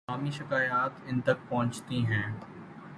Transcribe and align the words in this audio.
عوامی 0.07 0.31
شکایات 0.31 0.91
ان 1.05 1.21
تک 1.21 1.49
پہنچتی 1.49 2.05
ہیں۔ 2.05 2.31